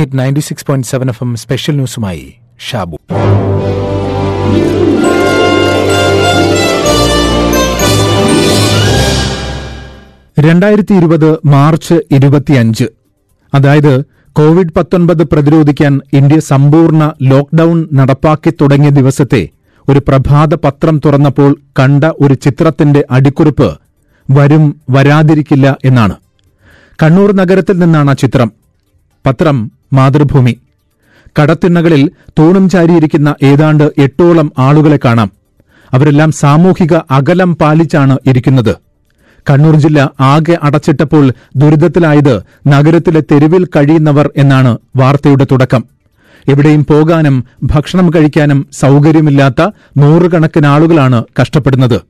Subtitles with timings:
[0.00, 2.34] Hit ninety six point seven F M special ന്യൂസുമായി
[2.70, 2.96] Shabu.
[10.40, 12.84] രണ്ടായിരത്തി ഇരുപത് March ഇരുപത്തിയഞ്ച്.
[13.54, 19.48] അതായത് കോവിഡ് പത്തൊൻപത് പ്രതിരോധിക്കാൻ ഇന്ത്യ സമ്പൂർണ ലോക്ഡൌൺ നടപ്പാക്കി തുടങ്ങിയ ദിവസത്തെ
[19.88, 23.78] ഒരു പ്രഭാത പത്രം തുറന്നപ്പോൾ കണ്ട ഒരു ചിത്രത്തിന്റെ അടിക്കുറിപ്പ്
[24.30, 26.16] വരും വരാതിരിക്കില്ല എന്നാണ്.
[27.02, 28.59] കണ്ണൂർ നഗരത്തിൽ നിന്നാണ് ആ ചിത്രം.
[29.26, 30.58] പത്രം മാതൃഭൂമി.
[31.42, 35.30] കടത്തിണ്ണകളിൽ തൂണും ചാരിയിരിക്കുന്ന ഏതാണ്ട് എട്ടോളം ആളുകളെ കാണാം.
[35.94, 38.76] അവരെല്ലാം സാമൂഹിക അകലം പാലിച്ചാണ് ഇരിക്കുന്നത്.
[39.50, 45.84] കണ്ണൂർ ജില്ല ആകെ അടച്ചിട്ടപ്പോൾ ദുരിതത്തിലായത് നഗരത്തിലെ തെരുവിൽ കഴിയുന്നവർ എന്നാണ് വാർത്തയുടെ തുടക്കം.
[46.48, 52.00] എവിടെയും പോകാനും ഭക്ഷണം കഴിക്കാനും സൌകര്യമില്ലാത്ത നൂറുകണക്കിന് ആളുകളാണ് കഷ്ടപ്പെടുന്നത്.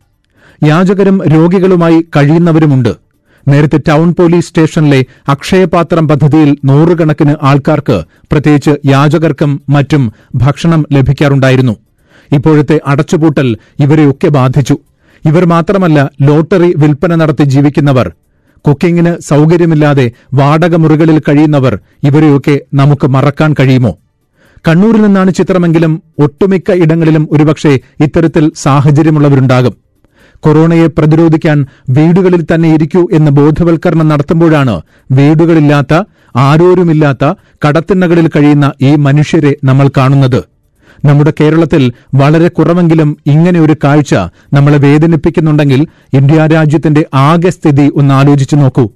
[0.67, 3.10] യാചകരും രോഗികളുമായി കഴിയുന്നവരുമുണ്ട്.
[3.49, 11.77] നേരത്തെ ടൗൺ പോലീസ് സ്റ്റേഷനിലെ അക്ഷയപാത്രം പദ്ധതിയിൽ നൂറുകണക്കിന് ആൾക്കാർക്ക് പ്രത്യേകിച്ച് യാചകർക്കും മറ്റും ഭക്ഷണം ലഭിക്കാറുണ്ടായിരുന്നു.
[12.33, 14.79] ഇപ്പോഴത്തെ അടച്ചുപൂട്ടൽ ഇവരെയൊക്കെ ബാധിച്ചു.
[15.27, 18.13] ഇവർ മാത്രമല്ല ലോട്ടറി വിൽപ്പന നടത്തി ജീവിക്കുന്നവർ.
[18.69, 23.99] കുക്കിങ്ങിന് സൗകര്യമില്ലാതെ വാടക മുറികളിൽ കഴിയുന്നവർ ഇവരെയൊക്കെ നമുക്ക് മറക്കാൻ കഴിയുമോ?
[24.69, 29.90] കണ്ണൂരിൽ നിന്നാണ് ചിത്രമെങ്കിലും ഒട്ടുമിക്ക ഇടങ്ങളിലും ഒരുപക്ഷെ ഇത്തരത്തിൽ സാഹചര്യമുള്ളവരുണ്ടാകും.
[30.41, 36.03] കൊറോണയെ പ്രതിരോധിക്കാൻ വീടുകളിൽ തന്നെ ഇരിക്കൂ എന്ന് ബോധവൽക്കരണം നടത്തുമ്പോഴാണ് വീടുകളില്ലാത്ത
[36.37, 37.35] ആരോരുമില്ലാത്ത
[37.67, 40.45] കടത്തിണ്ണകളിൽ കഴിയുന്ന ഈ മനുഷ്യരെ നമ്മൾ കാണുന്നത്.
[41.05, 44.15] നമ്മുടെ കേരളത്തിൽ വളരെ കുറവെങ്കിലും ഇങ്ങനെ ഒരു കാഴ്ച
[44.53, 48.89] നമ്മളെ വേദനിപ്പിക്കുന്നുണ്ടെങ്കിൽ ഇന്ത്യ രാജ്യത്തിന്റെ ആകെ സ്ഥിതി ഒന്ന് ആലോചിച്ചു നോക്കൂ.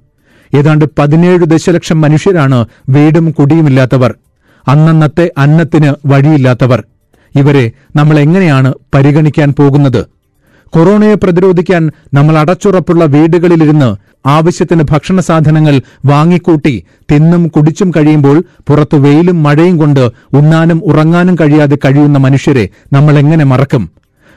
[0.54, 4.14] ഏതാണ്ട് പതിനേഴ് ദശലക്ഷം മനുഷ്യരാണ് വീടും കുടിയുമില്ലാത്തവർ.
[4.68, 6.84] അന്നന്നത്തെ അന്നത്തിന് വഴിയില്ലാത്തവർ.
[7.36, 10.13] ഇവരെ നമ്മൾ എങ്ങനെയാണ് പരിഗണിക്കാൻ പോകുന്നത്?
[10.74, 13.96] കൊറോണയെ പ്രതിരോധിക്കാൻ നമ്മൾ അടച്ചുറപ്പുള്ള വീടുകളിലിരുന്ന്
[14.28, 20.00] ആവശ്യത്തിന് ഭക്ഷണ സാധനങ്ങൾ വാങ്ങിക്കൂട്ടി തിന്നും കുടിച്ചും കഴിയുമ്പോൾ പുറത്തു വെയിലും മഴയും കൊണ്ട്
[20.32, 23.90] ഉണ്ണാനും ഉറങ്ങാനും കഴിയാതെ കഴിയുന്ന മനുഷ്യരെ നമ്മൾ എങ്ങനെ മറക്കും?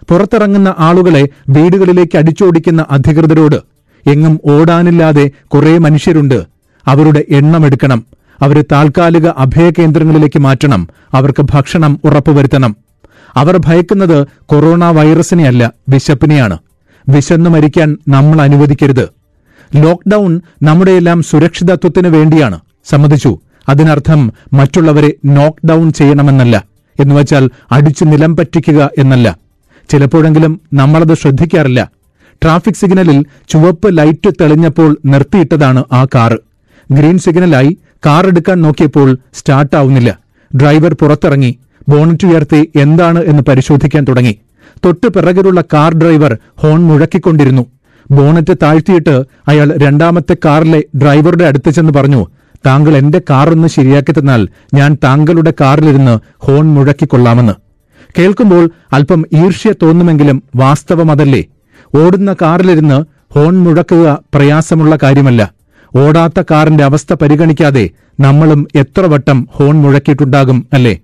[0.10, 3.56] പുറത്തിറങ്ങുന്ന ആളുകളെ വീടുകളിലേക്ക് അടിച്ചോടിക്കുന്ന അധികൃതരോട്
[4.10, 6.44] എങ്ങും ഓടാനില്ലാതെ കുറെ മനുഷ്യരുണ്ട്.
[6.86, 8.06] അവരുടെ എണ്ണമെടുക്കണം
[8.42, 10.88] അവരെ താൽക്കാലിക അഭയകേന്ദ്രങ്ങളിലേക്ക് മാറ്റണം.
[11.14, 12.87] അവർക്ക് ഭക്ഷണം ഉറപ്പുവരുത്തണം.
[13.38, 16.58] അവർ ഭയക്കുന്നത് കൊറോണ വൈറസിനെയല്ല വിശപ്പിനെയാണ്.
[17.10, 19.10] വിശന്നു മരിക്കാൻ നമ്മൾ അനുവദിക്കരുത്.
[19.76, 22.60] ലോക്ക്ഡൌൺ നമ്മുടെയെല്ലാം സുരക്ഷിതത്വത്തിന് വേണ്ടിയാണ്.
[22.86, 23.40] സമ്മതിച്ചു.
[23.70, 26.64] അതിനർത്ഥം മറ്റുള്ളവരെ നോക്ക്ഡൗൺ ചെയ്യണമെന്നല്ല.
[27.00, 29.38] എന്നുവച്ചാൽ അടിച്ചു നിലം പറ്റിക്കുക എന്നല്ല.
[29.90, 31.92] ചിലപ്പോഴെങ്കിലും നമ്മളത് ശ്രദ്ധിക്കാറില്ല.
[32.44, 36.38] ട്രാഫിക് സിഗ്നലിൽ ചുവപ്പ് ലൈറ്റ് തെളിഞ്ഞപ്പോൾ നിർത്തിയിട്ടതാണ് ആ കാറ്.
[36.92, 40.18] ഗ്രീൻ സിഗ്നലായി കാർ എടുക്കാൻ നോക്കിയപ്പോൾ സ്റ്റാർട്ടാവുന്നില്ല.
[40.56, 41.58] ഡ്രൈവർ പുറത്തിറങ്ങി.
[41.88, 44.38] ബോണറ്റ് ഉയർത്തി എന്താണ് എന്ന് പരിശോധിക്കാൻ തുടങ്ങി.
[44.86, 47.64] തൊട്ടു പിറകിലുള്ള കാർ ഡ്രൈവർ ഹോൺ മുഴക്കിക്കൊണ്ടിരുന്നു.
[48.12, 52.28] ബോണറ്റ് താഴ്ത്തിയിട്ട് അയാൾ രണ്ടാമത്തെ കാറിലെ ഡ്രൈവറുടെ അടുത്ത് ചെന്ന് പറഞ്ഞു
[52.66, 57.54] താങ്കൾ എന്റെ കാർ ഒന്ന് ശരിയാക്കി തന്നാൽ ഞാൻ താങ്കളുടെ കാറിലിരുന്ന് ഹോൺ മുഴക്കിക്കൊള്ളാമെന്ന്.
[58.20, 61.48] കേൾക്കുമ്പോൾ അല്പം ഈർഷ്യ തോന്നുമെങ്കിലും വാസ്തവമതല്ലേ
[61.96, 63.06] ഓടുന്ന കാറിലിരുന്ന്
[63.36, 65.54] ഹോൺ മുഴക്കുക പ്രയാസമുള്ള കാര്യമല്ല.
[65.96, 71.02] ഓടാത്ത കാറിന്റെ അവസ്ഥ പരിഗണിക്കാതെ നമ്മളും എത്ര വട്ടം ഹോൺ മുഴക്കിയിട്ടുണ്ടാകും അല്ലേ?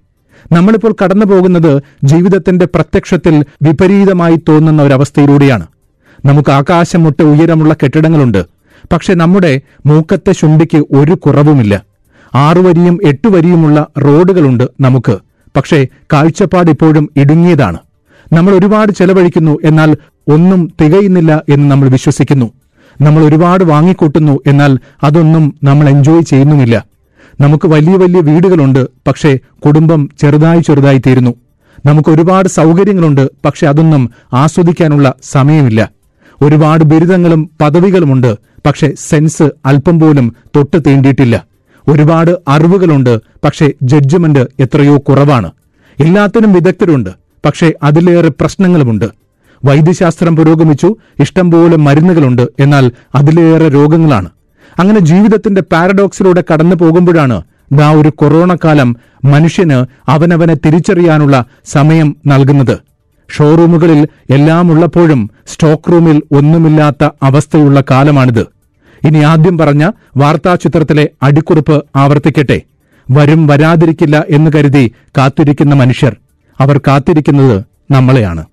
[0.51, 5.67] നമ്മളിപ്പോൾ കടന്നു പോകുന്നത് ജീവിതത്തിന്റെ പ്രത്യക്ഷത്തിൽ വിപരീതമായി തോന്നുന്ന ഒരവസ്ഥയിലൂടെയാണ്.
[6.25, 8.45] നമുക്ക് ആകാശം മുട്ട് ഉയരമുള്ള കെട്ടിടങ്ങളുണ്ട്.
[8.93, 11.83] പക്ഷെ നമ്മുടെ മൂക്കത്തെ ശുണ്ടിക്ക് ഒരു കുറവുമില്ല.
[12.35, 15.17] ആറുവരിയും എട്ടുവരിയുമുള്ള റോഡുകളുണ്ട് നമുക്ക്.
[15.55, 17.77] പക്ഷേ കാഴ്ചപ്പാട് ഇപ്പോഴും ഇടുങ്ങിയതാണ്.
[18.33, 22.51] നമ്മൾ ഒരുപാട് ചെലവഴിക്കുന്നു എന്നാൽ ഒന്നും തികയുന്നില്ല എന്ന് നമ്മൾ വിശ്വസിക്കുന്നു.
[23.01, 26.85] നമ്മൾ ഒരുപാട് വാങ്ങിക്കൂട്ടുന്നു എന്നാൽ അതൊന്നും നമ്മൾ എൻജോയ് ചെയ്യുന്നുമില്ല.
[27.41, 31.35] നമുക്ക് വലിയ വലിയ വീടുകളുണ്ട് പക്ഷേ കുടുംബം ചെറുതായി ചെറുതായി തീരുന്നു.
[31.85, 35.91] നമുക്ക് ഒരുപാട് സൗകര്യങ്ങളുണ്ട് പക്ഷെ അതൊന്നും ആസ്വദിക്കാനുള്ള സമയമില്ല.
[36.41, 41.45] ഒരുപാട് ബിരുദങ്ങളും പദവികളുമുണ്ട് പക്ഷെ സെൻസ് അല്പം പോലും തൊട്ട് തീണ്ടിയിട്ടില്ല.
[41.87, 45.51] ഒരുപാട് അറിവുകളുണ്ട് പക്ഷേ ജഡ്ജ്മെന്റ് എത്രയോ കുറവാണ്.
[45.99, 47.09] എല്ലാത്തിനും വിദഗ്ധരുണ്ട്
[47.45, 49.05] പക്ഷേ അതിലേറെ പ്രശ്നങ്ങളുമുണ്ട്.
[49.65, 54.29] വൈദ്യശാസ്ത്രം പുരോഗമിച്ചു ഇഷ്ടംപോലെ മരുന്നുകളുണ്ട് എന്നാൽ അതിലേറെ രോഗങ്ങളാണ്.
[54.79, 57.41] അങ്ങനെ ജീവിതത്തിന്റെ പാരഡോക്സിലൂടെ കടന്നു പോകുമ്പോഴാണ്
[57.71, 58.95] ദാ ഒരു കൊറോണ കാലം
[59.25, 62.79] മനുഷ്യന് അവനവനെ തിരിച്ചറിയാനുള്ള സമയം നൽകുന്നത്.
[63.35, 68.47] ഷോറൂമുകളിൽ എല്ലാം ഉള്ളപ്പോഴും സ്റ്റോക്ക് റൂമിൽ ഒന്നുമില്ലാത്ത അവസ്ഥയുള്ള കാലമാണിത്.
[69.03, 72.61] ഇനി ആദ്യം പറഞ്ഞ വാർത്താ ചിത്രത്തിലെ അടിക്കുറിപ്പ് ആവർത്തിക്കട്ടെ.
[73.11, 76.15] വരും വരാതിരിക്കില്ല എന്ന് കരുതി കാത്തിരിക്കുന്ന മനുഷ്യർ.
[76.59, 78.45] അവർ കാത്തിരിക്കുന്നത് നമ്മളെയാണ്.